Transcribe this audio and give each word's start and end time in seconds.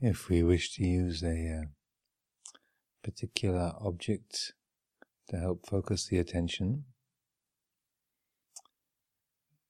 If 0.00 0.28
we 0.28 0.42
wish 0.42 0.74
to 0.74 0.84
use 0.84 1.22
a 1.22 1.62
uh, 1.62 1.66
particular 3.02 3.72
object 3.80 4.52
to 5.30 5.38
help 5.38 5.66
focus 5.66 6.06
the 6.06 6.18
attention, 6.18 6.84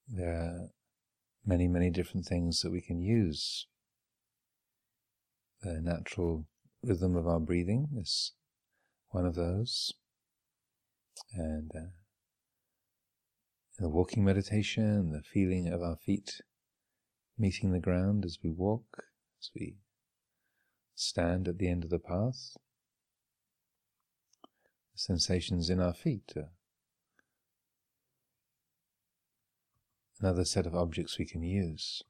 there 0.08 0.34
are 0.34 0.68
many, 1.44 1.68
many 1.68 1.90
different 1.90 2.26
things 2.26 2.60
that 2.62 2.72
we 2.72 2.80
can 2.80 3.00
use. 3.00 3.68
The 5.62 5.80
natural 5.80 6.46
rhythm 6.82 7.14
of 7.14 7.28
our 7.28 7.40
breathing 7.40 7.90
is 7.96 8.32
one 9.10 9.26
of 9.26 9.36
those. 9.36 9.92
And 11.34 11.70
uh, 11.72 11.90
the 13.78 13.88
walking 13.88 14.24
meditation, 14.24 15.12
the 15.12 15.22
feeling 15.22 15.68
of 15.68 15.82
our 15.82 15.96
feet 15.96 16.40
meeting 17.38 17.70
the 17.70 17.78
ground 17.78 18.24
as 18.24 18.38
we 18.42 18.50
walk, 18.50 19.04
as 19.40 19.50
we 19.54 19.76
stand 20.96 21.46
at 21.46 21.58
the 21.58 21.68
end 21.68 21.84
of 21.84 21.90
the 21.90 21.98
path. 21.98 22.56
The 24.94 24.98
sensations 24.98 25.70
in 25.70 25.78
our 25.78 25.94
feet. 25.94 26.32
Another 30.18 30.46
set 30.46 30.66
of 30.66 30.74
objects 30.74 31.18
we 31.18 31.26
can 31.26 31.42
use. 31.42 32.02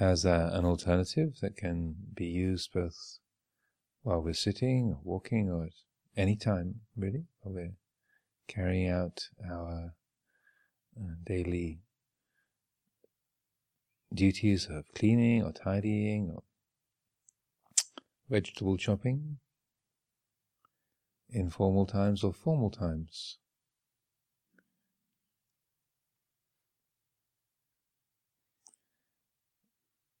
As 0.00 0.24
an 0.24 0.64
alternative 0.64 1.38
that 1.40 1.56
can 1.56 1.94
be 2.14 2.26
used 2.26 2.72
both 2.72 3.18
while 4.02 4.20
we're 4.20 4.32
sitting 4.32 4.92
or 4.92 5.00
walking 5.02 5.50
or 5.50 5.64
at 5.64 5.72
any 6.16 6.36
time, 6.36 6.82
really, 6.96 7.24
while 7.40 7.54
we're 7.54 7.72
carrying 8.48 8.88
out 8.88 9.28
our 9.48 9.92
uh, 10.98 11.14
daily 11.24 11.80
duties 14.12 14.66
of 14.70 14.84
cleaning 14.94 15.42
or 15.42 15.52
tidying 15.52 16.32
or 16.34 16.42
vegetable 18.28 18.76
chopping, 18.76 19.38
informal 21.30 21.86
times 21.86 22.24
or 22.24 22.32
formal 22.32 22.70
times. 22.70 23.38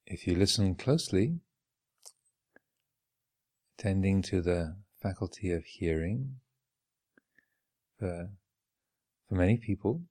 If 0.06 0.26
you 0.26 0.34
listen 0.34 0.74
closely, 0.74 1.40
tending 3.76 4.22
to 4.22 4.40
the 4.40 4.76
faculty 5.02 5.52
of 5.52 5.64
hearing, 5.64 6.36
for, 7.98 8.30
for 9.28 9.34
many 9.34 9.56
people, 9.56 10.02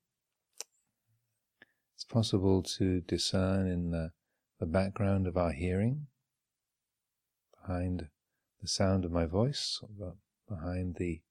it's 1.95 2.03
possible 2.03 2.61
to 2.61 3.01
discern 3.01 3.67
in 3.67 3.91
the, 3.91 4.11
the 4.59 4.65
background 4.65 5.27
of 5.27 5.37
our 5.37 5.51
hearing, 5.51 6.07
behind 7.61 8.09
the 8.61 8.67
sound 8.67 9.05
of 9.05 9.11
my 9.11 9.25
voice, 9.25 9.81
behind 10.47 10.95
the 10.97 11.21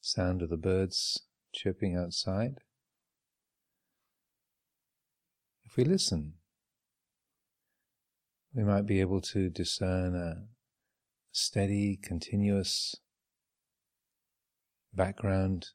sound 0.00 0.42
of 0.42 0.50
the 0.50 0.56
birds 0.56 1.22
chirping 1.52 1.96
outside. 1.96 2.60
If 5.64 5.76
we 5.76 5.84
listen, 5.84 6.34
we 8.54 8.64
might 8.64 8.86
be 8.86 9.00
able 9.00 9.20
to 9.20 9.48
discern 9.48 10.16
a 10.16 10.46
steady, 11.30 11.98
continuous 12.02 12.96
background 14.92 15.68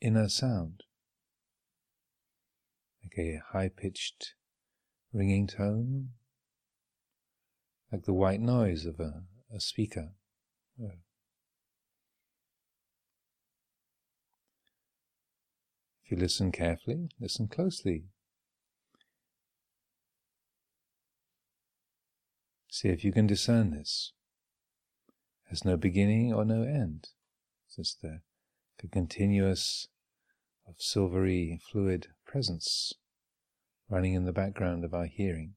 inner 0.00 0.28
sound, 0.28 0.84
like 3.02 3.18
a 3.18 3.40
high 3.52 3.68
pitched 3.68 4.34
ringing 5.12 5.46
tone, 5.46 6.10
like 7.92 8.04
the 8.04 8.14
white 8.14 8.40
noise 8.40 8.86
of 8.86 9.00
a, 9.00 9.24
a 9.54 9.60
speaker. 9.60 10.10
If 16.04 16.10
you 16.10 16.16
listen 16.16 16.52
carefully, 16.52 17.08
listen 17.20 17.48
closely. 17.48 18.04
See 22.70 22.88
if 22.88 23.04
you 23.04 23.12
can 23.12 23.26
discern 23.26 23.72
this. 23.72 24.12
Has 25.48 25.64
no 25.64 25.76
beginning 25.76 26.32
or 26.32 26.44
no 26.44 26.62
end. 26.62 27.08
It's 27.66 27.76
just 27.76 28.04
a 28.04 28.22
the 28.80 28.88
continuous 28.88 29.88
of 30.66 30.74
silvery 30.78 31.60
fluid 31.70 32.08
presence 32.26 32.94
running 33.88 34.14
in 34.14 34.24
the 34.24 34.32
background 34.32 34.84
of 34.84 34.94
our 34.94 35.06
hearing. 35.06 35.54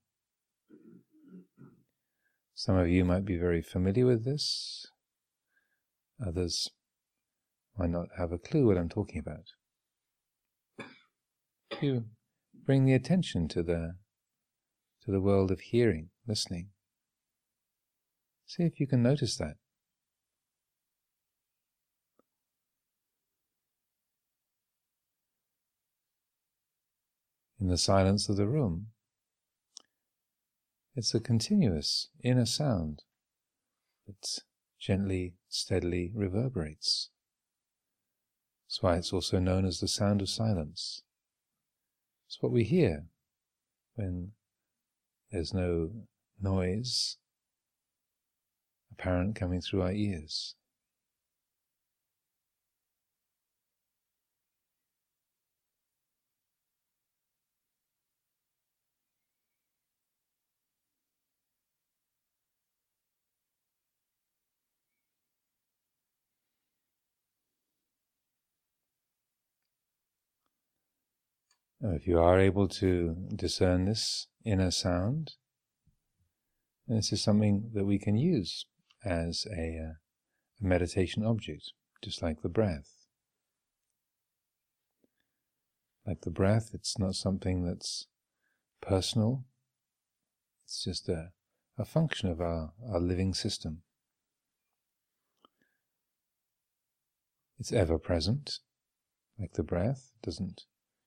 Some 2.56 2.78
of 2.78 2.88
you 2.88 3.06
might 3.06 3.26
be 3.26 3.38
very 3.38 3.62
familiar 3.62 4.06
with 4.06 4.26
this, 4.26 4.88
others 6.26 6.70
might 7.78 7.90
not 7.90 8.08
have 8.18 8.32
a 8.32 8.38
clue 8.38 8.68
what 8.68 8.78
I'm 8.78 8.90
talking 8.90 9.20
about. 9.20 9.46
You 11.82 12.06
bring 12.66 12.86
the 12.86 12.94
attention 12.94 13.48
to 13.50 13.64
the 13.64 13.96
to 15.06 15.12
the 15.12 15.22
world 15.22 15.52
of 15.52 15.60
hearing, 15.60 16.10
listening. 16.28 16.70
See 18.46 18.64
if 18.64 18.80
you 18.80 18.88
can 18.88 19.04
notice 19.04 19.36
that. 19.38 19.56
In 27.64 27.70
the 27.70 27.78
silence 27.78 28.28
of 28.28 28.36
the 28.36 28.46
room. 28.46 28.88
It's 30.98 31.16
a 31.16 31.22
continuous 31.22 32.10
inner 32.22 32.46
sound 32.46 33.04
that 34.06 34.40
gently, 34.78 35.36
steadily 35.48 36.12
reverberates. 36.14 37.10
That's 38.68 38.84
why 38.84 38.98
it's 38.98 39.14
also 39.14 39.40
known 39.40 39.66
as 39.66 39.80
the 39.80 39.88
sound 39.88 40.22
of 40.22 40.28
silence. 40.28 41.04
It's 42.28 42.42
what 42.42 42.52
we 42.52 42.66
hear 42.66 43.06
when 43.96 44.34
there's 45.32 45.54
no 45.54 45.92
noise 46.42 47.16
apparent 48.92 49.38
coming 49.38 49.62
through 49.62 49.84
our 49.84 49.94
ears. 49.94 50.56
If 71.86 72.08
you 72.08 72.18
are 72.18 72.40
able 72.40 72.70
to 72.70 73.14
discern 73.36 73.84
this 73.84 74.28
inner 74.46 74.72
sound, 74.72 75.34
this 76.88 77.12
is 77.12 77.22
something 77.22 77.72
that 77.74 77.84
we 77.84 78.00
can 78.00 78.16
use 78.16 78.66
as 79.04 79.46
a, 79.52 79.78
uh, 79.78 79.94
a 80.62 80.66
meditation 80.66 81.26
object, 81.26 81.74
just 82.02 82.22
like 82.22 82.42
the 82.42 82.48
breath. 82.48 82.90
Like 86.08 86.22
the 86.22 86.32
breath, 86.32 86.70
it's 86.74 86.98
not 86.98 87.16
something 87.16 87.66
that's 87.66 88.08
personal, 88.82 89.44
it's 90.64 90.86
just 90.86 91.10
a, 91.10 91.32
a 91.78 91.84
function 91.84 92.30
of 92.30 92.40
our, 92.40 92.72
our 92.94 93.02
living 93.02 93.34
system. 93.34 93.82
It's 97.60 97.74
ever 97.74 98.00
present, 98.00 98.60
like 99.38 99.54
the 99.54 99.64
breath, 99.64 100.12
doesn't 100.22 100.64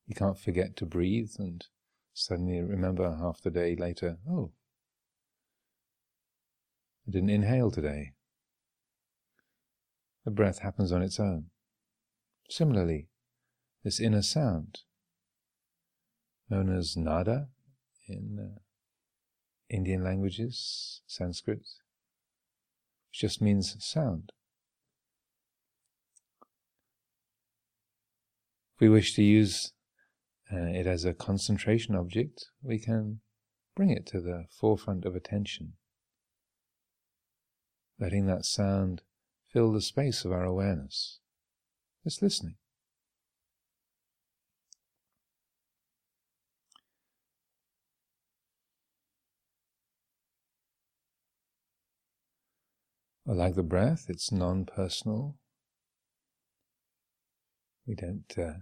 you 0.06 0.14
can't 0.14 0.38
forget 0.38 0.76
to 0.76 0.86
breathe 0.86 1.32
and 1.38 1.66
suddenly 2.14 2.60
remember 2.60 3.16
half 3.16 3.42
the 3.42 3.50
day 3.50 3.76
later, 3.76 4.18
oh, 4.28 4.52
I 7.06 7.10
didn't 7.10 7.30
inhale 7.30 7.70
today. 7.70 8.12
The 10.24 10.30
breath 10.30 10.60
happens 10.60 10.92
on 10.92 11.02
its 11.02 11.20
own. 11.20 11.46
Similarly, 12.48 13.08
this 13.84 14.00
inner 14.00 14.22
sound, 14.22 14.80
known 16.48 16.76
as 16.76 16.96
nada 16.96 17.48
in 18.08 18.38
uh, 18.40 18.58
Indian 19.68 20.02
languages, 20.02 21.02
Sanskrit, 21.06 21.66
just 23.12 23.40
means 23.40 23.76
sound. 23.84 24.32
If 28.74 28.80
we 28.80 28.88
wish 28.88 29.14
to 29.14 29.22
use 29.22 29.72
uh, 30.52 30.56
it 30.56 30.86
as 30.86 31.04
a 31.04 31.14
concentration 31.14 31.94
object, 31.94 32.46
we 32.62 32.78
can 32.78 33.20
bring 33.74 33.90
it 33.90 34.06
to 34.06 34.20
the 34.20 34.46
forefront 34.50 35.04
of 35.04 35.16
attention, 35.16 35.74
letting 37.98 38.26
that 38.26 38.44
sound 38.44 39.02
fill 39.52 39.72
the 39.72 39.80
space 39.80 40.24
of 40.24 40.32
our 40.32 40.44
awareness. 40.44 41.18
Just 42.04 42.22
listening. 42.22 42.56
Or 53.26 53.34
like 53.34 53.56
the 53.56 53.64
breath, 53.64 54.06
it's 54.08 54.30
non 54.30 54.66
personal. 54.66 55.36
We 57.84 57.96
don't 57.96 58.32
uh, 58.38 58.60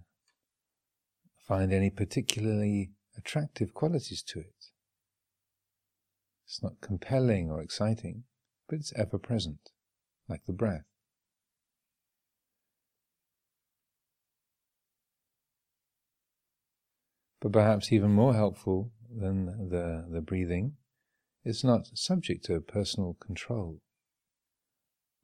find 1.47 1.73
any 1.73 1.91
particularly 1.91 2.91
attractive 3.17 3.75
qualities 3.75 4.23
to 4.23 4.41
it. 4.41 4.71
It's 6.47 6.63
not 6.63 6.81
compelling 6.81 7.51
or 7.51 7.61
exciting, 7.61 8.25
but 8.69 8.79
it's 8.79 8.93
ever 8.97 9.19
present, 9.19 9.71
like 10.29 10.45
the 10.47 10.53
breath. 10.53 10.85
But 17.41 17.53
perhaps 17.53 17.93
even 17.93 18.11
more 18.13 18.35
helpful 18.35 18.93
than 19.15 19.69
the, 19.69 20.07
the 20.11 20.23
breathing, 20.23 20.77
it's 21.45 21.63
not 21.63 21.89
subject 21.93 22.47
to 22.47 22.59
personal 22.61 23.17
control. 23.21 23.81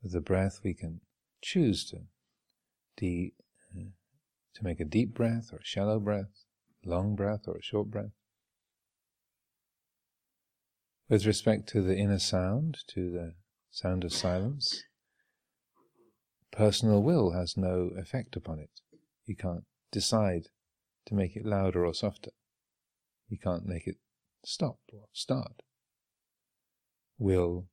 With 0.02 0.12
the 0.12 0.20
breath, 0.20 0.61
we 0.62 0.75
can 0.75 1.00
choose 1.40 1.84
to, 1.87 2.00
de, 2.96 3.32
uh, 3.75 3.90
to 4.55 4.64
make 4.64 4.81
a 4.81 4.85
deep 4.85 5.14
breath 5.14 5.50
or 5.52 5.56
a 5.56 5.64
shallow 5.64 5.99
breath, 5.99 6.44
long 6.85 7.14
breath 7.14 7.47
or 7.47 7.56
a 7.56 7.62
short 7.62 7.91
breath. 7.91 8.12
With 11.08 11.26
respect 11.26 11.69
to 11.70 11.82
the 11.82 11.97
inner 11.97 12.19
sound, 12.19 12.79
to 12.88 13.11
the 13.11 13.35
sound 13.70 14.05
of 14.05 14.12
silence, 14.12 14.85
personal 16.52 17.02
will 17.02 17.32
has 17.32 17.56
no 17.56 17.91
effect 17.97 18.37
upon 18.37 18.61
it. 18.61 18.70
You 19.26 19.37
can't 19.37 19.64
decide 19.91 20.49
to 21.06 21.14
make 21.14 21.37
it 21.37 21.44
louder 21.44 21.85
or 21.85 21.94
softer. 21.94 22.31
You 23.29 23.38
can't 23.38 23.67
make 23.67 23.87
it 23.87 23.97
stop 24.44 24.79
or 24.93 25.06
start. 25.12 25.62
Will 27.19 27.67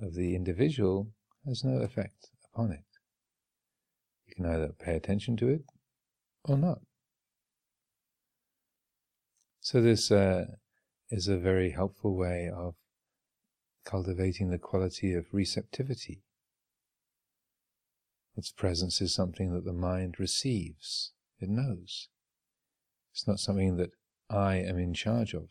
of 0.00 0.14
the 0.14 0.34
individual 0.34 1.12
has 1.46 1.64
no 1.64 1.78
effect 1.82 2.30
upon 2.52 2.72
it. 2.72 2.84
You 4.26 4.34
can 4.34 4.46
either 4.46 4.72
pay 4.78 4.96
attention 4.96 5.36
to 5.38 5.48
it 5.48 5.62
or 6.48 6.56
not. 6.56 6.80
So, 9.60 9.82
this 9.82 10.10
uh, 10.10 10.46
is 11.10 11.28
a 11.28 11.36
very 11.36 11.70
helpful 11.70 12.16
way 12.16 12.48
of 12.54 12.74
cultivating 13.84 14.50
the 14.50 14.58
quality 14.58 15.12
of 15.12 15.26
receptivity. 15.32 16.22
Its 18.36 18.52
presence 18.52 19.00
is 19.00 19.14
something 19.14 19.54
that 19.54 19.64
the 19.64 19.72
mind 19.72 20.16
receives, 20.18 21.12
it 21.40 21.48
knows. 21.48 22.08
It's 23.12 23.26
not 23.26 23.40
something 23.40 23.76
that 23.76 23.90
I 24.28 24.56
am 24.56 24.78
in 24.78 24.92
charge 24.92 25.34
of, 25.34 25.48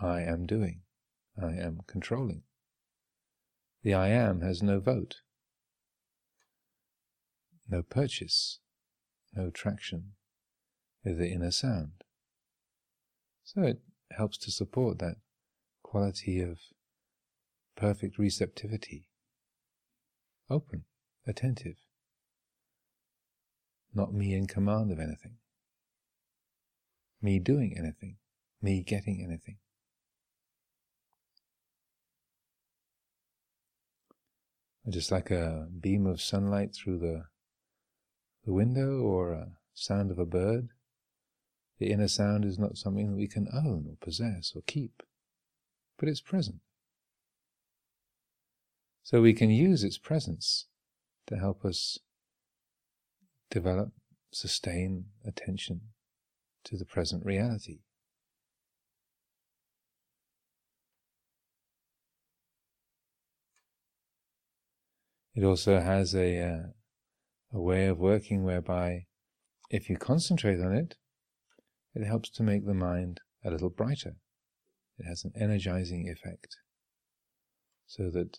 I 0.00 0.22
am 0.22 0.46
doing, 0.46 0.80
I 1.40 1.52
am 1.52 1.80
controlling. 1.86 2.42
The 3.82 3.94
I 3.94 4.08
am 4.08 4.40
has 4.40 4.62
no 4.62 4.80
vote, 4.80 5.16
no 7.68 7.82
purchase, 7.82 8.58
no 9.34 9.50
traction 9.50 10.12
with 11.04 11.18
the 11.18 11.28
inner 11.28 11.50
sound. 11.50 12.04
So 13.44 13.62
it 13.62 13.80
helps 14.12 14.36
to 14.38 14.50
support 14.50 14.98
that 14.98 15.16
quality 15.82 16.40
of 16.40 16.58
perfect 17.76 18.18
receptivity, 18.18 19.06
open, 20.48 20.84
attentive, 21.26 21.76
not 23.94 24.12
me 24.12 24.34
in 24.34 24.46
command 24.46 24.92
of 24.92 24.98
anything, 24.98 25.36
me 27.20 27.38
doing 27.38 27.74
anything, 27.76 28.16
me 28.62 28.82
getting 28.82 29.22
anything. 29.24 29.58
just 34.88 35.12
like 35.12 35.30
a 35.30 35.68
beam 35.80 36.06
of 36.06 36.20
sunlight 36.20 36.74
through 36.74 36.98
the, 36.98 37.24
the 38.50 38.54
window 38.54 38.98
or 38.98 39.30
a 39.30 39.46
sound 39.74 40.10
of 40.10 40.18
a 40.18 40.26
bird. 40.26 40.70
The 41.78 41.92
inner 41.92 42.08
sound 42.08 42.44
is 42.44 42.58
not 42.58 42.76
something 42.76 43.08
that 43.08 43.16
we 43.16 43.28
can 43.28 43.46
own 43.54 43.86
or 43.88 43.94
possess 44.00 44.54
or 44.56 44.62
keep, 44.66 45.04
but 45.96 46.08
it's 46.08 46.20
present. 46.20 46.56
So 49.04 49.22
we 49.22 49.34
can 49.34 49.50
use 49.50 49.84
its 49.84 49.98
presence 49.98 50.66
to 51.28 51.36
help 51.36 51.64
us 51.64 52.00
develop, 53.52 53.92
sustain 54.32 55.04
attention 55.24 55.82
to 56.64 56.76
the 56.76 56.84
present 56.84 57.24
reality. 57.24 57.78
It 65.36 65.44
also 65.44 65.78
has 65.78 66.16
a, 66.16 66.42
uh, 66.42 66.62
a 67.52 67.60
way 67.60 67.86
of 67.86 67.98
working 67.98 68.44
whereby 68.44 69.06
if 69.70 69.88
you 69.88 69.96
concentrate 69.96 70.60
on 70.60 70.72
it, 70.74 70.96
it 71.94 72.04
helps 72.04 72.30
to 72.30 72.42
make 72.42 72.66
the 72.66 72.74
mind 72.74 73.20
a 73.44 73.50
little 73.50 73.70
brighter. 73.70 74.16
It 74.98 75.04
has 75.06 75.24
an 75.24 75.32
energizing 75.34 76.08
effect. 76.08 76.56
So 77.86 78.10
that 78.10 78.38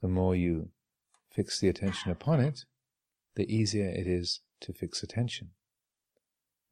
the 0.00 0.08
more 0.08 0.36
you 0.36 0.70
fix 1.30 1.58
the 1.58 1.68
attention 1.68 2.10
upon 2.10 2.40
it, 2.40 2.64
the 3.34 3.52
easier 3.52 3.88
it 3.88 4.06
is 4.06 4.40
to 4.60 4.72
fix 4.72 5.02
attention. 5.02 5.50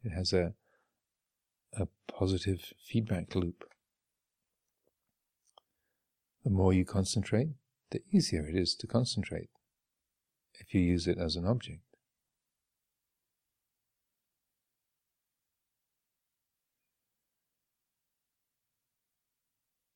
It 0.05 0.11
has 0.11 0.33
a, 0.33 0.55
a 1.77 1.89
positive 2.07 2.73
feedback 2.87 3.35
loop. 3.35 3.65
The 6.45 6.51
more 6.51 6.73
you 6.73 6.85
concentrate, 6.85 7.49
the 7.91 8.03
easier 8.13 8.47
it 8.47 8.55
is 8.55 8.75
to 8.77 8.87
concentrate 8.87 9.51
if 10.61 10.75
you 10.75 10.81
use 10.81 11.07
it 11.07 11.19
as 11.19 11.37
an 11.37 11.47
object. 11.47 11.81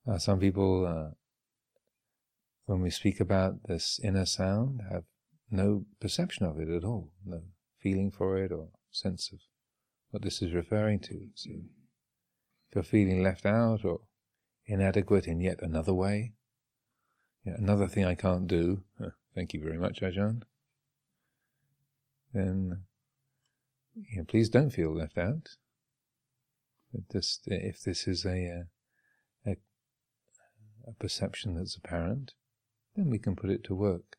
Uh, 0.07 0.19
some 0.19 0.39
people, 0.39 0.87
uh, 0.87 1.15
when 2.67 2.83
we 2.83 2.91
speak 2.91 3.21
about 3.21 3.55
this 3.67 3.99
inner 4.03 4.27
sound, 4.27 4.83
have 4.91 5.05
no 5.51 5.87
perception 6.01 6.45
of 6.45 6.59
it 6.59 6.69
at 6.69 6.85
all, 6.85 7.11
no 7.25 7.43
feeling 7.81 8.11
for 8.11 8.37
it 8.37 8.53
or 8.53 8.69
sense 8.91 9.31
of 9.33 9.39
what 10.11 10.23
this 10.23 10.43
is 10.43 10.53
referring 10.53 11.01
to. 11.01 11.29
So 11.35 11.51
if 11.51 12.75
you're 12.75 12.85
feeling 12.85 13.23
left 13.23 13.47
out 13.47 13.85
or 13.85 14.01
inadequate 14.67 15.27
in 15.27 15.41
yet 15.41 15.61
another 15.63 15.95
way, 15.95 16.33
another 17.45 17.89
thing 17.89 18.05
I 18.05 18.15
can't 18.15 18.47
do, 18.47 18.83
thank 19.35 19.55
you 19.55 19.63
very 19.63 19.79
much, 19.79 20.01
Ajahn, 20.01 20.43
then 22.35 22.83
you 23.95 24.19
know, 24.19 24.25
please 24.25 24.49
don't 24.49 24.71
feel 24.71 24.95
left 24.95 25.17
out. 25.17 25.51
Just 27.11 27.43
if 27.47 27.83
this 27.83 28.07
is 28.07 28.25
a, 28.25 28.67
uh, 29.47 29.51
a 29.51 29.57
a 30.87 30.93
perception 30.93 31.55
that's 31.55 31.77
apparent, 31.77 32.35
then 32.95 33.11
we 33.11 33.19
can 33.19 33.35
put 33.35 33.51
it 33.51 33.65
to 33.65 33.75
work. 33.75 34.17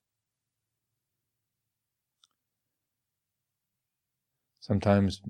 Sometimes 4.59 5.21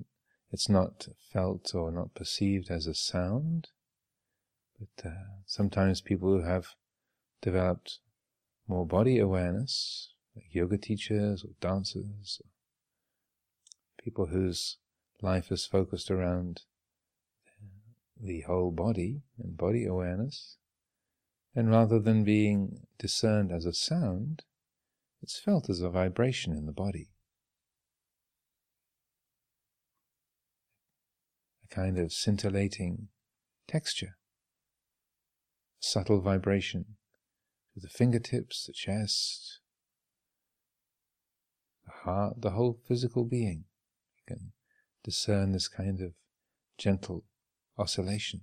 it's 0.50 0.68
not 0.68 1.08
felt 1.32 1.74
or 1.74 1.92
not 1.92 2.14
perceived 2.14 2.70
as 2.70 2.86
a 2.86 2.94
sound, 2.94 3.68
but 4.78 5.06
uh, 5.06 5.42
sometimes 5.44 6.00
people 6.00 6.28
who 6.30 6.42
have 6.42 6.68
developed 7.42 7.98
more 8.66 8.86
body 8.86 9.18
awareness, 9.18 10.14
like 10.34 10.54
yoga 10.54 10.78
teachers 10.78 11.44
or 11.44 11.50
dancers, 11.60 12.40
or 12.42 12.50
people 14.06 14.26
whose 14.26 14.76
life 15.20 15.50
is 15.50 15.66
focused 15.66 16.12
around 16.12 16.62
the 18.22 18.42
whole 18.42 18.70
body 18.70 19.22
and 19.36 19.56
body 19.56 19.84
awareness, 19.84 20.58
and 21.56 21.72
rather 21.72 21.98
than 21.98 22.22
being 22.22 22.86
discerned 23.00 23.50
as 23.50 23.64
a 23.66 23.72
sound, 23.72 24.44
it's 25.20 25.40
felt 25.40 25.68
as 25.68 25.80
a 25.80 25.90
vibration 25.90 26.52
in 26.52 26.66
the 26.66 26.72
body. 26.72 27.08
A 31.64 31.74
kind 31.74 31.98
of 31.98 32.12
scintillating 32.12 33.08
texture, 33.66 34.16
subtle 35.80 36.20
vibration 36.20 36.84
to 37.74 37.80
the 37.80 37.88
fingertips, 37.88 38.66
the 38.66 38.72
chest, 38.72 39.58
the 41.84 41.90
heart, 42.04 42.34
the 42.40 42.50
whole 42.50 42.78
physical 42.86 43.24
being. 43.24 43.64
Can 44.26 44.52
discern 45.04 45.52
this 45.52 45.68
kind 45.68 46.00
of 46.00 46.12
gentle 46.78 47.24
oscillation, 47.78 48.42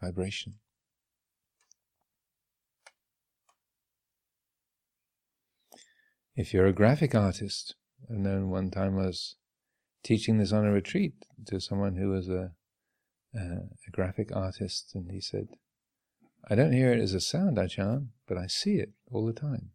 vibration. 0.00 0.54
If 6.36 6.52
you're 6.52 6.66
a 6.66 6.72
graphic 6.72 7.14
artist 7.14 7.76
I've 8.10 8.18
known 8.18 8.50
one 8.50 8.70
time 8.70 8.98
I 8.98 9.06
was 9.06 9.36
teaching 10.02 10.38
this 10.38 10.52
on 10.52 10.66
a 10.66 10.72
retreat 10.72 11.14
to 11.46 11.60
someone 11.60 11.96
who 11.96 12.10
was 12.10 12.28
a, 12.28 12.52
a, 13.34 13.40
a 13.40 13.90
graphic 13.90 14.34
artist, 14.34 14.94
and 14.94 15.10
he 15.10 15.20
said, 15.20 15.48
I 16.48 16.54
don't 16.54 16.72
hear 16.72 16.92
it 16.92 17.00
as 17.00 17.14
a 17.14 17.20
sound, 17.20 17.56
Ajahn, 17.56 18.08
but 18.26 18.36
I 18.36 18.46
see 18.46 18.74
it 18.74 18.92
all 19.10 19.24
the 19.24 19.32
time. 19.32 19.70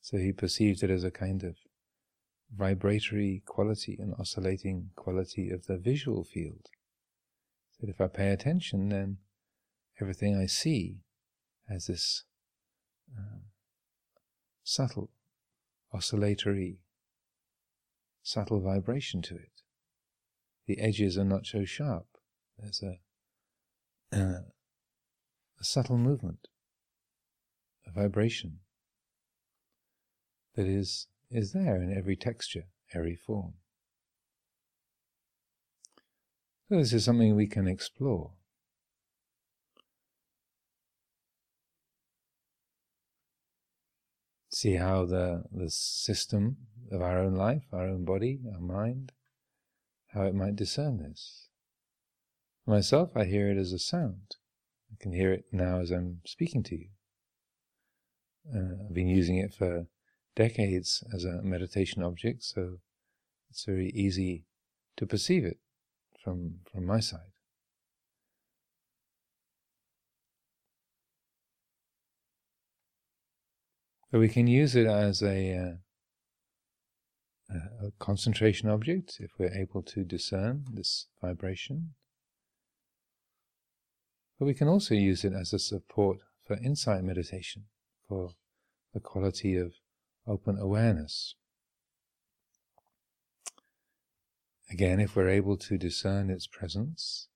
So 0.00 0.18
he 0.18 0.32
perceived 0.32 0.82
it 0.82 0.90
as 0.90 1.02
a 1.02 1.10
kind 1.10 1.42
of 1.42 1.56
vibratory 2.54 3.42
quality, 3.46 3.96
and 4.00 4.14
oscillating 4.18 4.90
quality 4.96 5.50
of 5.50 5.66
the 5.66 5.78
visual 5.78 6.24
field. 6.24 6.66
That 7.80 7.90
if 7.90 8.00
I 8.00 8.08
pay 8.08 8.28
attention, 8.28 8.88
then 8.88 9.18
everything 10.00 10.36
I 10.36 10.46
see 10.46 10.98
has 11.68 11.86
this 11.86 12.24
uh, 13.16 13.40
subtle, 14.64 15.10
oscillatory, 15.92 16.78
subtle 18.22 18.60
vibration 18.60 19.22
to 19.22 19.34
it. 19.36 19.62
The 20.66 20.80
edges 20.80 21.16
are 21.18 21.24
not 21.24 21.46
so 21.46 21.64
sharp. 21.64 22.06
There's 22.58 22.82
a, 22.82 24.16
uh, 24.16 24.42
a 25.60 25.64
subtle 25.64 25.98
movement, 25.98 26.48
a 27.86 27.90
vibration 27.90 28.60
that 30.54 30.66
is, 30.66 31.06
is 31.30 31.52
there 31.52 31.76
in 31.76 31.96
every 31.96 32.16
texture, 32.16 32.64
every 32.92 33.14
form. 33.14 33.54
So 36.68 36.76
this 36.76 36.92
is 36.92 37.04
something 37.04 37.34
we 37.34 37.46
can 37.46 37.66
explore. 37.66 38.32
See 44.50 44.74
how 44.74 45.04
the, 45.04 45.44
the 45.52 45.70
system 45.70 46.56
of 46.92 47.00
our 47.00 47.18
own 47.18 47.34
life, 47.34 47.64
our 47.72 47.86
own 47.86 48.04
body, 48.04 48.40
our 48.52 48.60
mind, 48.60 49.12
how 50.08 50.22
it 50.22 50.34
might 50.34 50.56
discern 50.56 50.98
this. 50.98 51.48
Myself, 52.66 53.16
I 53.16 53.24
hear 53.24 53.48
it 53.48 53.56
as 53.56 53.72
a 53.72 53.78
sound. 53.78 54.36
I 54.92 54.96
can 55.00 55.12
hear 55.12 55.32
it 55.32 55.46
now 55.52 55.80
as 55.80 55.90
I'm 55.90 56.20
speaking 56.24 56.62
to 56.64 56.76
you. 56.76 56.88
Uh, 58.54 58.84
I've 58.86 58.94
been 58.94 59.08
using 59.08 59.38
it 59.38 59.54
for 59.54 59.86
decades 60.36 61.02
as 61.14 61.24
a 61.24 61.42
meditation 61.42 62.02
object, 62.02 62.42
so 62.42 62.78
it's 63.50 63.64
very 63.64 63.90
easy 63.90 64.44
to 64.96 65.06
perceive 65.06 65.44
it 65.44 65.58
from, 66.22 66.60
from 66.70 66.86
my 66.86 67.00
side. 67.00 67.32
But 74.10 74.20
we 74.20 74.28
can 74.28 74.46
use 74.46 74.74
it 74.74 74.86
as 74.86 75.22
a, 75.22 75.76
uh, 77.52 77.54
a 77.86 77.92
concentration 77.98 78.68
object 78.68 79.18
if 79.20 79.30
we're 79.38 79.54
able 79.54 79.82
to 79.82 80.02
discern 80.04 80.64
this 80.72 81.06
vibration. 81.20 81.94
But 84.38 84.46
we 84.46 84.54
can 84.54 84.68
also 84.68 84.94
use 84.94 85.24
it 85.24 85.32
as 85.32 85.52
a 85.52 85.58
support 85.58 86.18
for 86.44 86.56
insight 86.56 87.04
meditation, 87.04 87.66
for 88.08 88.30
the 88.92 89.00
quality 89.00 89.56
of 89.56 89.74
open 90.30 90.56
awareness. 90.56 91.34
Again, 94.70 95.00
if 95.00 95.16
we're 95.16 95.28
able 95.28 95.56
to 95.56 95.76
discern 95.76 96.30
its 96.30 96.46
presence, 96.46 97.26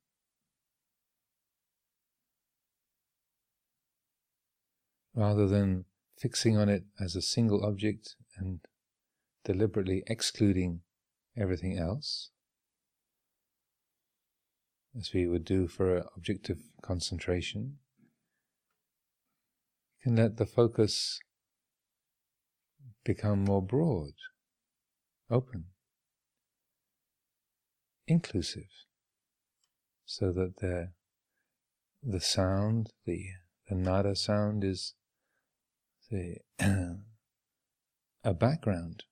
rather 5.13 5.49
than 5.49 5.87
fixing 6.17 6.57
on 6.57 6.69
it 6.69 6.85
as 7.01 7.17
a 7.17 7.23
single 7.23 7.65
object 7.65 8.15
and 8.37 8.61
deliberately 9.45 10.05
excluding 10.07 10.83
everything 11.37 11.77
else, 11.77 12.31
as 14.97 15.13
we 15.13 15.27
would 15.27 15.45
do 15.45 15.67
for 15.67 15.97
an 15.97 16.05
object 16.17 16.49
of 16.49 16.59
concentration, 16.83 17.79
you 19.99 20.05
can 20.05 20.17
let 20.17 20.37
the 20.37 20.47
focus 20.47 21.19
become 23.05 23.45
more 23.45 23.63
broad, 23.63 24.13
open, 25.31 25.67
inclusive, 28.07 28.71
so 30.05 30.33
that 30.33 30.57
the 30.61 30.93
the 32.03 32.21
sound, 32.21 32.91
the 33.07 33.27
the 33.69 33.75
nada 33.75 34.15
sound 34.15 34.63
is 34.65 34.95
the 36.11 36.37
a 38.25 38.35
background, 38.35 39.05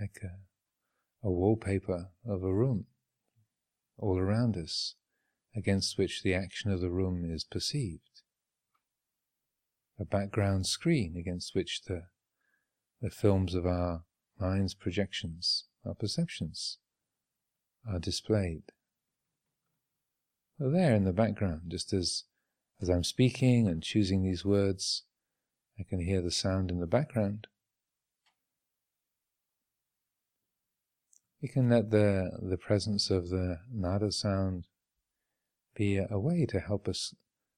like 0.00 0.18
a, 0.22 1.26
a 1.26 1.30
wallpaper 1.30 2.10
of 2.24 2.42
a 2.42 2.52
room 2.52 2.86
all 3.98 4.18
around 4.18 4.56
us, 4.56 4.94
against 5.54 5.96
which 5.96 6.22
the 6.22 6.34
action 6.34 6.70
of 6.70 6.80
the 6.80 6.90
room 6.90 7.24
is 7.30 7.44
perceived. 7.44 8.22
A 9.98 10.04
background 10.04 10.66
screen 10.66 11.16
against 11.16 11.54
which 11.54 11.82
the, 11.86 12.02
the 13.00 13.10
films 13.10 13.54
of 13.54 13.66
our 13.66 14.02
mind's 14.38 14.74
projections, 14.74 15.64
our 15.84 15.94
perceptions, 15.94 16.78
are 17.88 17.98
displayed. 17.98 18.62
They're 20.58 20.70
there 20.70 20.94
in 20.94 21.04
the 21.04 21.12
background, 21.12 21.62
just 21.68 21.92
as, 21.92 22.24
as 22.80 22.88
I'm 22.88 23.04
speaking 23.04 23.68
and 23.68 23.82
choosing 23.82 24.22
these 24.22 24.44
words, 24.44 25.02
I 25.78 25.82
can 25.82 26.00
hear 26.00 26.22
the 26.22 26.30
sound 26.30 26.70
in 26.70 26.80
the 26.80 26.86
background. 26.86 27.46
We 31.42 31.48
can 31.48 31.68
let 31.68 31.90
the, 31.90 32.30
the 32.42 32.56
presence 32.56 33.10
of 33.10 33.28
the 33.28 33.58
nada 33.70 34.10
sound 34.10 34.66
be 35.74 35.98
a, 35.98 36.08
a 36.10 36.18
way 36.18 36.46
to 36.46 36.60
help 36.60 36.88
us 36.88 37.14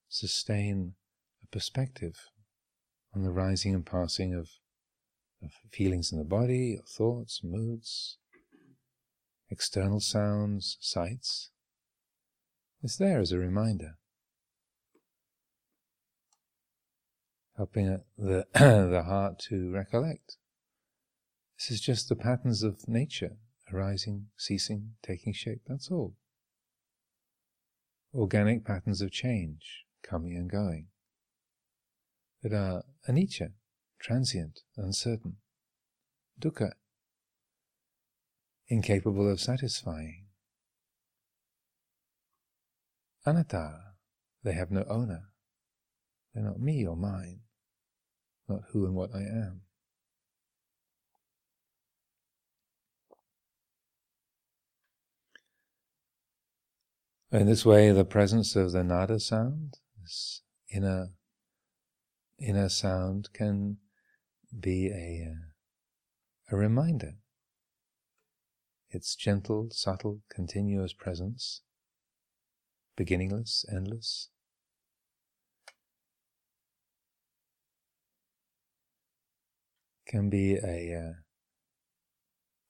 sustain 0.08 0.94
a 1.42 1.46
perspective 1.46 2.16
on 3.14 3.22
the 3.22 3.30
rising 3.30 3.74
and 3.74 3.86
passing 3.86 4.34
of, 4.34 4.50
of 5.42 5.52
feelings 5.70 6.12
in 6.12 6.18
the 6.18 6.24
body, 6.24 6.76
of 6.78 6.88
thoughts, 6.88 7.40
moods, 7.42 8.18
external 9.50 10.00
sounds, 10.00 10.76
sights. 10.80 11.50
It's 12.82 12.96
there 12.96 13.20
as 13.20 13.32
a 13.32 13.38
reminder. 13.38 13.96
helping 17.58 17.98
the, 18.16 18.46
the 18.54 19.02
heart 19.04 19.40
to 19.50 19.70
recollect. 19.70 20.36
This 21.58 21.72
is 21.72 21.80
just 21.80 22.08
the 22.08 22.14
patterns 22.14 22.62
of 22.62 22.88
nature, 22.88 23.36
arising, 23.72 24.26
ceasing, 24.36 24.92
taking 25.02 25.34
shape, 25.34 25.62
that's 25.66 25.90
all. 25.90 26.14
Organic 28.14 28.64
patterns 28.64 29.02
of 29.02 29.10
change, 29.10 29.84
coming 30.04 30.36
and 30.36 30.48
going, 30.48 30.86
that 32.42 32.52
are 32.52 32.84
anicca, 33.08 33.50
transient, 34.00 34.60
uncertain, 34.76 35.36
dukkha, 36.40 36.72
incapable 38.68 39.30
of 39.30 39.40
satisfying, 39.40 40.26
anatta, 43.26 43.80
they 44.42 44.52
have 44.52 44.70
no 44.70 44.84
owner, 44.88 45.24
they're 46.34 46.44
not 46.44 46.60
me 46.60 46.86
or 46.86 46.96
mine. 46.96 47.40
Not 48.48 48.62
who 48.72 48.86
and 48.86 48.94
what 48.94 49.14
I 49.14 49.20
am. 49.20 49.60
In 57.30 57.46
this 57.46 57.66
way, 57.66 57.92
the 57.92 58.06
presence 58.06 58.56
of 58.56 58.72
the 58.72 58.82
nada 58.82 59.20
sound, 59.20 59.74
this 60.00 60.40
inner 60.70 61.08
inner 62.38 62.70
sound, 62.70 63.28
can 63.34 63.76
be 64.58 64.88
a 64.88 65.34
a 66.50 66.56
reminder. 66.56 67.14
Its 68.90 69.14
gentle, 69.14 69.68
subtle, 69.70 70.22
continuous 70.30 70.94
presence, 70.94 71.60
beginningless, 72.96 73.66
endless, 73.70 74.30
can 80.06 80.30
be 80.30 80.54
a 80.54 80.94
uh, 80.94 81.12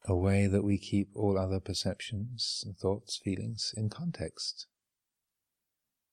a 0.08 0.16
way 0.16 0.46
that 0.46 0.64
we 0.64 0.78
keep 0.78 1.10
all 1.14 1.38
other 1.38 1.60
perceptions, 1.60 2.64
thoughts, 2.80 3.16
feelings 3.16 3.72
in 3.76 3.90
context. 3.90 4.66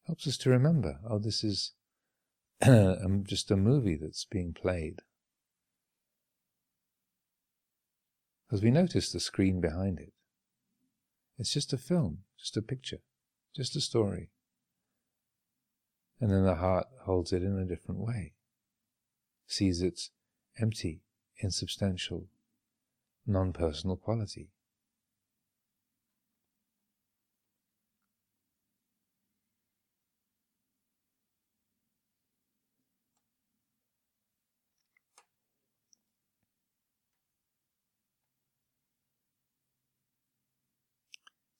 Helps 0.06 0.28
us 0.28 0.38
to 0.38 0.50
remember, 0.50 1.00
oh, 1.10 1.18
this 1.18 1.44
is 1.44 1.72
um, 2.62 3.24
just 3.26 3.50
a 3.50 3.56
movie 3.56 3.98
that's 4.00 4.26
being 4.26 4.54
played. 4.54 5.02
Because 8.56 8.64
we 8.64 8.72
notice 8.72 9.12
the 9.12 9.20
screen 9.20 9.60
behind 9.60 10.00
it. 10.00 10.14
It's 11.38 11.52
just 11.52 11.74
a 11.74 11.78
film, 11.78 12.20
just 12.40 12.56
a 12.56 12.62
picture, 12.62 13.00
just 13.54 13.76
a 13.76 13.82
story. 13.82 14.30
And 16.22 16.32
then 16.32 16.46
the 16.46 16.56
heart 16.56 16.88
holds 17.02 17.34
it 17.34 17.44
in 17.44 17.60
a 17.60 17.66
different 17.66 18.00
way, 18.00 18.32
sees 19.46 19.82
it's 19.82 20.12
empty, 20.58 21.02
insubstantial, 21.40 22.28
non 23.28 23.52
personal 23.52 23.98
quality. 23.98 24.48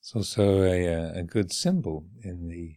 It's 0.06 0.14
also 0.14 0.62
a, 0.62 0.86
uh, 0.86 1.12
a 1.14 1.22
good 1.24 1.52
symbol 1.52 2.06
in 2.22 2.46
the 2.46 2.76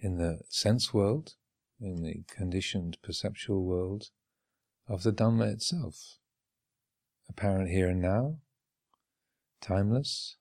in 0.00 0.16
the 0.16 0.40
sense 0.48 0.94
world, 0.94 1.34
in 1.78 2.02
the 2.02 2.24
conditioned 2.26 2.96
perceptual 3.02 3.66
world 3.66 4.08
of 4.88 5.02
the 5.02 5.12
Dhamma 5.12 5.52
itself, 5.52 6.16
apparent 7.28 7.68
here 7.68 7.90
and 7.90 8.00
now, 8.00 8.38
timeless, 9.60 10.36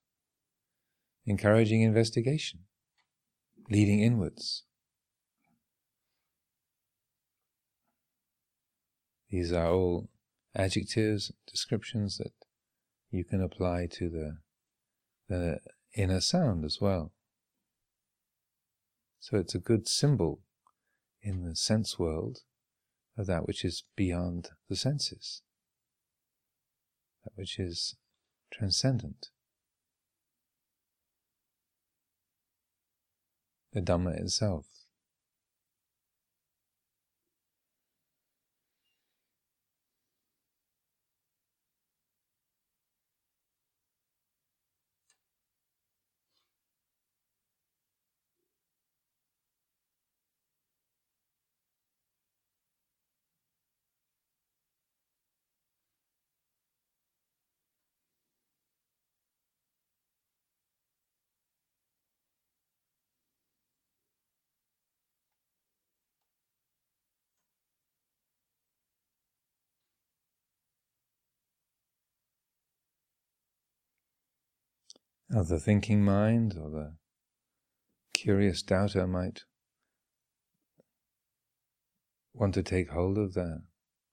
encouraging 1.25 1.81
investigation, 1.81 2.61
leading 3.69 3.99
inwards. 3.99 4.63
These 9.29 9.51
are 9.51 9.73
all 9.73 10.07
adjectives, 10.55 11.33
descriptions 11.45 12.17
that 12.19 12.31
you 13.11 13.25
can 13.25 13.41
apply 13.41 13.87
to 13.87 14.09
the, 14.09 14.37
the 15.27 15.59
inner 15.97 16.21
sound 16.21 16.63
as 16.63 16.79
well. 16.79 17.11
So 19.19 19.37
it's 19.37 19.55
a 19.55 19.59
good 19.59 19.87
symbol 19.87 20.41
in 21.21 21.43
the 21.43 21.55
sense 21.55 21.99
world 21.99 22.43
of 23.17 23.25
that 23.25 23.47
which 23.47 23.65
is 23.65 23.83
beyond 23.95 24.49
the 24.69 24.75
senses, 24.75 25.41
that 27.23 27.31
which 27.35 27.59
is 27.59 27.95
transcendent. 28.51 29.29
The 33.73 33.81
Dhamma 33.81 34.21
itself. 34.21 34.76
Of 75.33 75.47
the 75.47 75.59
thinking 75.59 76.03
mind 76.03 76.55
or 76.57 76.69
the 76.69 76.93
curious 78.13 78.61
doubter 78.61 79.05
might 79.05 79.41
want 82.33 82.53
to 82.53 82.63
take 82.63 82.89
hold 82.89 83.17
of 83.17 83.33
the, 83.33 83.63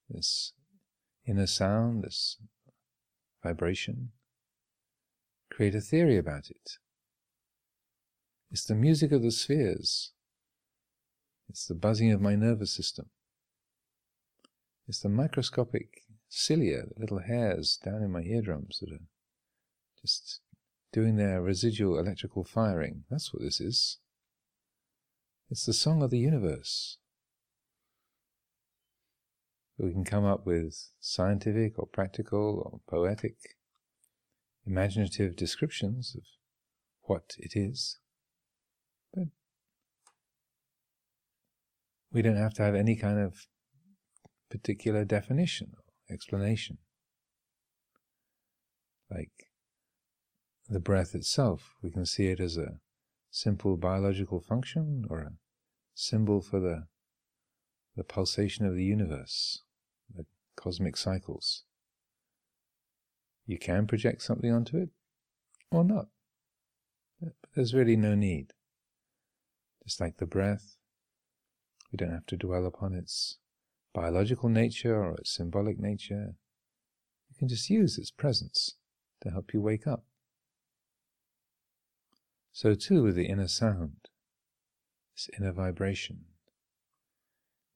this 0.09 0.53
inner 1.25 1.47
sound, 1.47 2.03
this 2.03 2.37
vibration, 3.43 4.11
create 5.51 5.75
a 5.75 5.81
theory 5.81 6.17
about 6.17 6.49
it. 6.49 6.71
It's 8.51 8.65
the 8.65 8.75
music 8.75 9.11
of 9.11 9.21
the 9.21 9.31
spheres. 9.31 10.11
It's 11.49 11.65
the 11.65 11.75
buzzing 11.75 12.11
of 12.11 12.21
my 12.21 12.35
nervous 12.35 12.75
system. 12.75 13.09
It's 14.87 14.99
the 14.99 15.09
microscopic 15.09 16.01
cilia, 16.29 16.83
the 16.83 16.99
little 16.99 17.19
hairs 17.19 17.79
down 17.83 18.01
in 18.03 18.11
my 18.11 18.21
eardrums 18.21 18.79
that 18.81 18.91
are 18.91 19.05
just 20.01 20.41
doing 20.95 21.17
their 21.17 21.41
residual 21.41 21.99
electrical 21.99 22.45
firing. 22.45 23.03
That's 23.09 23.33
what 23.33 23.43
this 23.43 23.59
is. 23.59 23.97
It's 25.51 25.65
the 25.65 25.73
song 25.73 26.01
of 26.01 26.09
the 26.09 26.17
universe. 26.17 26.99
We 29.77 29.91
can 29.91 30.05
come 30.05 30.23
up 30.23 30.45
with 30.45 30.91
scientific 31.01 31.77
or 31.77 31.85
practical 31.85 32.61
or 32.63 32.79
poetic, 32.89 33.35
imaginative 34.65 35.35
descriptions 35.35 36.15
of 36.15 36.23
what 37.01 37.35
it 37.39 37.57
is. 37.59 37.97
But 39.13 39.27
we 42.09 42.21
don't 42.21 42.37
have 42.37 42.53
to 42.53 42.63
have 42.63 42.73
any 42.73 42.95
kind 42.95 43.19
of 43.19 43.47
particular 44.49 45.03
definition 45.03 45.73
or 45.75 46.13
explanation. 46.13 46.77
Like 49.11 49.49
the 50.69 50.79
breath 50.79 51.15
itself. 51.15 51.75
We 51.81 51.91
can 51.91 52.05
see 52.05 52.27
it 52.27 52.39
as 52.39 52.57
a 52.57 52.79
simple 53.29 53.77
biological 53.77 54.39
function 54.39 55.05
or 55.09 55.19
a 55.19 55.31
symbol 55.93 56.41
for 56.41 56.59
the, 56.59 56.87
the 57.95 58.03
pulsation 58.03 58.65
of 58.65 58.75
the 58.75 58.83
universe, 58.83 59.61
the 60.13 60.25
cosmic 60.55 60.97
cycles. 60.97 61.63
You 63.45 63.59
can 63.59 63.85
project 63.85 64.21
something 64.21 64.51
onto 64.51 64.77
it 64.77 64.89
or 65.71 65.83
not. 65.83 66.07
But 67.21 67.33
There's 67.55 67.73
really 67.73 67.95
no 67.95 68.15
need. 68.15 68.53
Just 69.83 70.01
like 70.01 70.17
the 70.17 70.25
breath, 70.25 70.77
we 71.91 71.97
don't 71.97 72.11
have 72.11 72.25
to 72.27 72.37
dwell 72.37 72.65
upon 72.65 72.93
its 72.93 73.37
biological 73.93 74.49
nature 74.49 75.01
or 75.01 75.15
its 75.15 75.35
symbolic 75.35 75.79
nature. 75.79 76.35
You 77.29 77.35
can 77.37 77.47
just 77.47 77.69
use 77.69 77.97
its 77.97 78.09
presence 78.09 78.75
to 79.21 79.29
help 79.29 79.53
you 79.53 79.61
wake 79.61 79.85
up. 79.85 80.03
So 82.55 82.73
too 82.73 83.03
with 83.03 83.15
the 83.15 83.25
inner 83.25 83.49
sound, 83.49 83.97
this 85.13 85.29
inner 85.37 85.51
vibration. 85.51 86.23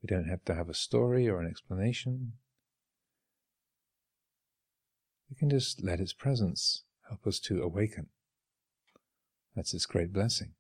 We 0.02 0.08
don't 0.08 0.30
have 0.30 0.46
to 0.46 0.56
have 0.56 0.70
a 0.70 0.74
story 0.74 1.28
or 1.28 1.42
an 1.42 1.50
explanation. 1.50 2.32
We 5.30 5.36
can 5.36 5.50
just 5.50 5.84
let 5.84 6.00
its 6.00 6.13
presence 6.13 6.84
help 7.10 7.28
us 7.28 7.39
to 7.39 7.62
awaken. 7.62 8.08
That's 9.54 9.74
its 9.74 9.86
great 9.86 10.13
blessing. 10.13 10.54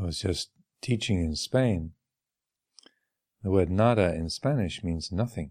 I 0.00 0.04
was 0.04 0.20
just 0.20 0.50
teaching 0.80 1.18
in 1.18 1.34
Spain. 1.34 1.92
The 3.42 3.50
word 3.50 3.68
nada 3.68 4.14
in 4.14 4.30
Spanish 4.30 4.84
means 4.84 5.10
nothing. 5.10 5.50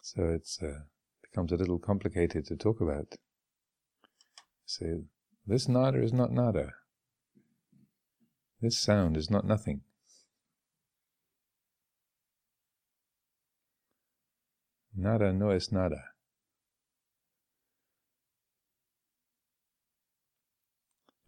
So 0.00 0.24
it 0.24 0.48
uh, 0.62 0.84
becomes 1.22 1.52
a 1.52 1.56
little 1.56 1.78
complicated 1.78 2.46
to 2.46 2.56
talk 2.56 2.80
about. 2.80 3.14
So 4.64 5.02
this 5.46 5.68
nada 5.68 6.02
is 6.02 6.14
not 6.14 6.32
nada. 6.32 6.72
This 8.62 8.78
sound 8.78 9.16
is 9.16 9.30
not 9.30 9.46
nothing. 9.46 9.82
Nada 14.96 15.32
no 15.32 15.50
es 15.50 15.70
nada. 15.70 16.09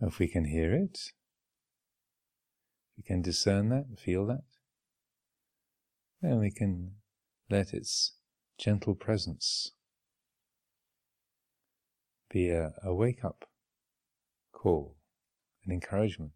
If 0.04 0.18
we 0.18 0.26
can 0.26 0.46
hear 0.46 0.74
it, 0.74 0.98
we 2.96 3.04
can 3.04 3.22
discern 3.22 3.68
that, 3.68 3.86
feel 4.04 4.26
that, 4.26 4.42
then 6.20 6.40
we 6.40 6.50
can 6.50 6.96
let 7.48 7.72
its 7.72 8.14
gentle 8.58 8.96
presence 8.96 9.70
be 12.28 12.50
a, 12.50 12.72
a 12.82 12.92
wake 12.92 13.24
up 13.24 13.44
call, 14.52 14.96
an 15.64 15.72
encouragement. 15.72 16.32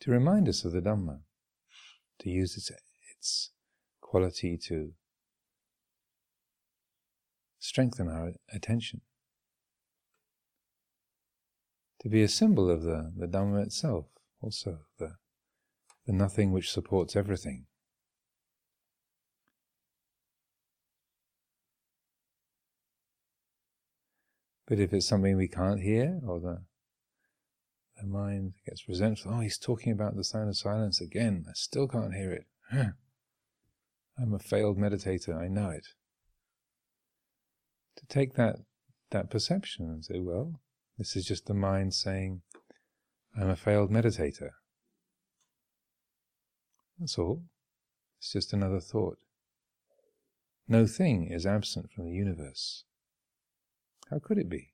To 0.00 0.10
remind 0.10 0.48
us 0.48 0.64
of 0.64 0.72
the 0.72 0.80
Dhamma, 0.80 1.20
to 2.20 2.30
use 2.30 2.56
its, 2.56 2.70
its 3.14 3.50
quality 4.00 4.56
to 4.68 4.92
strengthen 7.64 8.08
our 8.08 8.32
attention, 8.52 9.00
to 11.98 12.10
be 12.10 12.22
a 12.22 12.28
symbol 12.28 12.70
of 12.70 12.82
the, 12.82 13.10
the 13.16 13.26
Dhamma 13.26 13.62
itself, 13.64 14.04
also, 14.42 14.80
the, 14.98 15.12
the 16.06 16.12
nothing 16.12 16.52
which 16.52 16.70
supports 16.70 17.16
everything. 17.16 17.64
But 24.68 24.78
if 24.78 24.92
it's 24.92 25.08
something 25.08 25.34
we 25.34 25.48
can't 25.48 25.80
hear, 25.80 26.20
or 26.26 26.40
the, 26.40 26.64
the 27.98 28.06
mind 28.06 28.52
gets 28.66 28.86
resentful, 28.86 29.32
oh, 29.34 29.40
he's 29.40 29.58
talking 29.58 29.90
about 29.90 30.16
the 30.16 30.24
sound 30.24 30.50
of 30.50 30.56
silence 30.58 31.00
again, 31.00 31.46
I 31.48 31.52
still 31.54 31.88
can't 31.88 32.14
hear 32.14 32.30
it. 32.30 32.46
I'm 34.18 34.34
a 34.34 34.38
failed 34.38 34.76
meditator, 34.76 35.34
I 35.34 35.48
know 35.48 35.70
it. 35.70 35.86
To 37.96 38.06
take 38.06 38.34
that, 38.34 38.56
that 39.10 39.30
perception 39.30 39.86
and 39.86 40.04
say, 40.04 40.18
well, 40.18 40.60
this 40.98 41.16
is 41.16 41.24
just 41.24 41.46
the 41.46 41.54
mind 41.54 41.94
saying, 41.94 42.42
I'm 43.38 43.50
a 43.50 43.56
failed 43.56 43.90
meditator. 43.90 44.50
That's 46.98 47.18
all. 47.18 47.42
It's 48.18 48.32
just 48.32 48.52
another 48.52 48.80
thought. 48.80 49.18
No 50.66 50.86
thing 50.86 51.28
is 51.30 51.46
absent 51.46 51.90
from 51.90 52.06
the 52.06 52.12
universe. 52.12 52.84
How 54.10 54.18
could 54.18 54.38
it 54.38 54.48
be? 54.48 54.72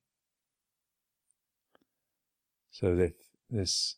So 2.71 2.97
if 2.97 3.13
this 3.49 3.97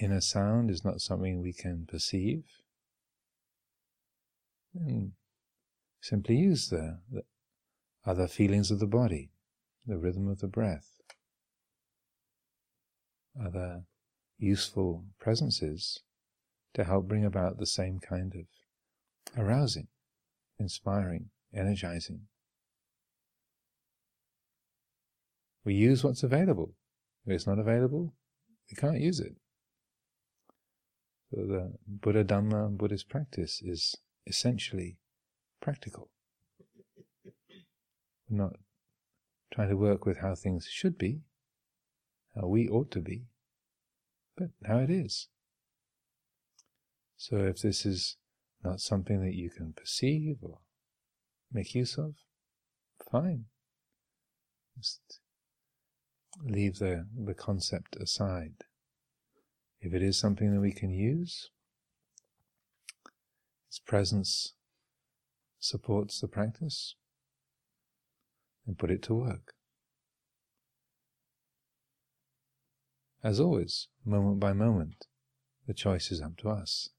inner 0.00 0.20
sound 0.20 0.70
is 0.70 0.84
not 0.84 1.00
something 1.00 1.40
we 1.40 1.52
can 1.52 1.86
perceive, 1.86 2.44
then 4.74 5.12
simply 6.00 6.36
use 6.36 6.68
the, 6.68 6.98
the 7.10 7.22
other 8.04 8.26
feelings 8.26 8.70
of 8.70 8.80
the 8.80 8.86
body, 8.86 9.30
the 9.86 9.98
rhythm 9.98 10.28
of 10.28 10.40
the 10.40 10.48
breath, 10.48 11.00
other 13.40 13.82
useful 14.38 15.04
presences 15.20 16.00
to 16.74 16.84
help 16.84 17.06
bring 17.06 17.24
about 17.24 17.58
the 17.58 17.66
same 17.66 18.00
kind 18.00 18.34
of 18.34 19.40
arousing, 19.40 19.88
inspiring, 20.58 21.30
energizing. 21.54 22.22
We 25.64 25.74
use 25.74 26.02
what's 26.02 26.22
available. 26.22 26.74
If 27.24 27.32
it's 27.32 27.46
not 27.46 27.58
available, 27.58 28.14
we 28.70 28.76
can't 28.76 29.00
use 29.00 29.20
it. 29.20 29.36
So 31.30 31.42
the 31.46 31.72
Buddha 31.86 32.24
Dhamma, 32.24 32.76
Buddhist 32.76 33.08
practice 33.08 33.62
is 33.62 33.94
essentially 34.26 34.98
practical. 35.60 36.10
Not 38.34 38.56
trying 39.52 39.68
to 39.68 39.76
work 39.76 40.06
with 40.06 40.18
how 40.18 40.34
things 40.34 40.66
should 40.70 40.96
be, 40.96 41.20
how 42.34 42.46
we 42.46 42.66
ought 42.66 42.90
to 42.92 43.00
be, 43.00 43.26
but 44.38 44.48
how 44.66 44.78
it 44.78 44.88
is. 44.88 45.28
So 47.18 47.36
if 47.36 47.60
this 47.60 47.84
is 47.84 48.16
not 48.64 48.80
something 48.80 49.20
that 49.20 49.34
you 49.34 49.50
can 49.50 49.74
perceive 49.74 50.36
or 50.40 50.60
make 51.52 51.74
use 51.74 51.98
of, 51.98 52.14
fine. 53.10 53.44
Just 54.78 55.20
leave 56.42 56.78
the, 56.78 57.06
the 57.14 57.34
concept 57.34 57.96
aside. 57.96 58.64
If 59.78 59.92
it 59.92 60.02
is 60.02 60.18
something 60.18 60.54
that 60.54 60.60
we 60.60 60.72
can 60.72 60.90
use, 60.90 61.50
its 63.68 63.78
presence 63.78 64.54
supports 65.58 66.18
the 66.18 66.28
practice, 66.28 66.94
then 68.66 68.74
put 68.74 68.90
it 68.90 69.02
to 69.02 69.14
work. 69.14 69.54
As 73.22 73.38
always, 73.38 73.88
moment 74.04 74.40
by 74.40 74.52
moment, 74.52 75.06
the 75.66 75.74
choice 75.74 76.10
is 76.10 76.20
up 76.20 76.36
to 76.38 76.48
us. 76.48 76.90